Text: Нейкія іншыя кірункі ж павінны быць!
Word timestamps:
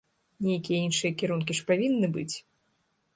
Нейкія 0.45 0.79
іншыя 0.85 1.11
кірункі 1.19 1.57
ж 1.59 1.65
павінны 1.69 2.07
быць! 2.17 2.35